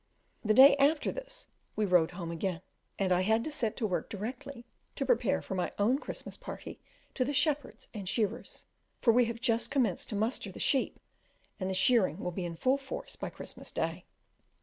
The 0.43 0.55
day 0.55 0.75
after 0.77 1.11
this 1.11 1.45
we 1.75 1.85
rode 1.85 2.09
home 2.09 2.31
again, 2.31 2.61
and 2.97 3.11
I 3.11 3.21
had 3.21 3.43
to 3.43 3.51
set 3.51 3.77
to 3.77 3.85
work 3.85 4.09
directly 4.09 4.65
to 4.95 5.05
prepare 5.05 5.43
for 5.43 5.53
my 5.53 5.71
own 5.77 5.99
Christmas 5.99 6.37
party 6.37 6.79
to 7.13 7.23
the 7.23 7.35
shepherds 7.35 7.87
and 7.93 8.09
shearers, 8.09 8.65
for 9.03 9.13
we 9.13 9.25
have 9.25 9.39
just 9.39 9.69
commenced 9.69 10.09
to 10.09 10.15
muster 10.15 10.51
the 10.51 10.59
sheep, 10.59 10.99
and 11.59 11.69
the 11.69 11.75
shearing 11.75 12.17
will 12.17 12.31
be 12.31 12.45
in 12.45 12.55
full 12.55 12.79
force 12.79 13.15
by 13.15 13.29
Christmas 13.29 13.71
Day. 13.71 14.05